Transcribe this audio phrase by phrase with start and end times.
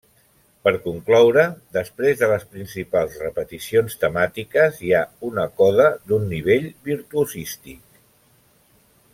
[0.67, 1.43] Per concloure,
[1.77, 8.05] després de les principals repeticions temàtiques hi ha una coda d'un nivell virtuosístic.